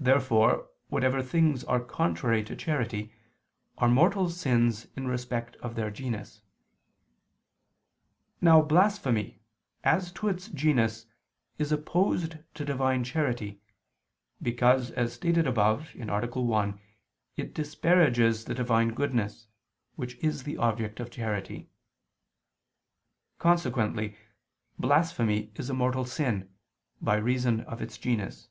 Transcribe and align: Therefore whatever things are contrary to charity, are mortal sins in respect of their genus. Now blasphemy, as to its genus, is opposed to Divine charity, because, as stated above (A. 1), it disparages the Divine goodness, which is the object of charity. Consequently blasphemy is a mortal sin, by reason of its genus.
Therefore 0.00 0.68
whatever 0.90 1.20
things 1.24 1.64
are 1.64 1.80
contrary 1.80 2.44
to 2.44 2.54
charity, 2.54 3.12
are 3.78 3.88
mortal 3.88 4.30
sins 4.30 4.86
in 4.94 5.08
respect 5.08 5.56
of 5.56 5.74
their 5.74 5.90
genus. 5.90 6.40
Now 8.40 8.62
blasphemy, 8.62 9.40
as 9.82 10.12
to 10.12 10.28
its 10.28 10.50
genus, 10.50 11.06
is 11.58 11.72
opposed 11.72 12.36
to 12.54 12.64
Divine 12.64 13.02
charity, 13.02 13.60
because, 14.40 14.92
as 14.92 15.14
stated 15.14 15.48
above 15.48 15.92
(A. 15.96 16.06
1), 16.40 16.80
it 17.36 17.52
disparages 17.52 18.44
the 18.44 18.54
Divine 18.54 18.90
goodness, 18.94 19.48
which 19.96 20.14
is 20.22 20.44
the 20.44 20.58
object 20.58 21.00
of 21.00 21.10
charity. 21.10 21.70
Consequently 23.40 24.16
blasphemy 24.78 25.50
is 25.56 25.68
a 25.68 25.74
mortal 25.74 26.04
sin, 26.04 26.48
by 27.00 27.16
reason 27.16 27.62
of 27.62 27.82
its 27.82 27.98
genus. 27.98 28.48